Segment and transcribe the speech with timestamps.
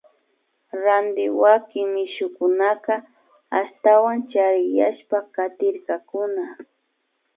[0.83, 2.93] Ranti wakin mishukunaka
[3.59, 6.43] ashtawan chariyashpa katirkakuna